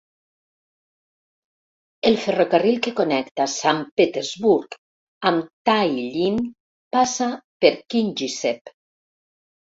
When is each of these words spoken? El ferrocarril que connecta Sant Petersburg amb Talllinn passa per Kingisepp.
El 2.11 2.15
ferrocarril 2.21 2.79
que 2.87 2.93
connecta 2.99 3.45
Sant 3.55 3.83
Petersburg 4.01 4.77
amb 5.31 5.51
Talllinn 5.71 6.39
passa 6.97 7.27
per 7.67 7.71
Kingisepp. 7.95 8.73